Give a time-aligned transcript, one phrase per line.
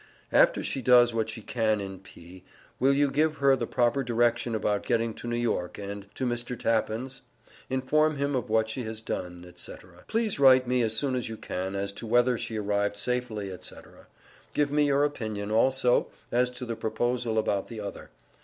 [0.31, 2.43] After she does what she can in P.,
[2.79, 6.59] will you give her the proper direction about getting to New York and to Mr.
[6.59, 7.21] Tappan's?
[7.69, 9.75] Inform him of what she has done, &c.
[10.07, 13.75] Please write me as soon as you can as to whether she arrived safely, &c.
[14.55, 18.09] Give me your opinion, also, as to the proposal about the other.